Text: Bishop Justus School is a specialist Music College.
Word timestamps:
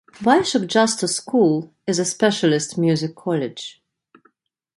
Bishop 0.23 0.65
Justus 0.65 1.15
School 1.17 1.75
is 1.85 1.99
a 1.99 2.05
specialist 2.05 2.75
Music 2.75 3.15
College. 3.15 3.83